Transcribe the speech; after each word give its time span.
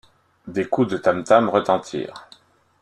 Des 0.47 0.65
coups 0.67 0.87
de 0.87 0.97
tam-tams 0.97 1.47
retentirent. 1.49 2.27